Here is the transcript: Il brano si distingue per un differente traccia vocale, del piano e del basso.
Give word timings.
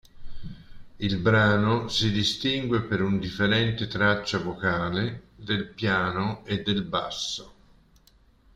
Il 0.97 1.17
brano 1.19 1.87
si 1.87 2.09
distingue 2.11 2.81
per 2.81 3.03
un 3.03 3.19
differente 3.19 3.85
traccia 3.85 4.39
vocale, 4.39 5.27
del 5.35 5.67
piano 5.67 6.43
e 6.45 6.63
del 6.63 6.81
basso. 6.81 7.53